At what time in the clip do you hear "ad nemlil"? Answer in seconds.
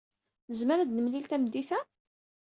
0.79-1.25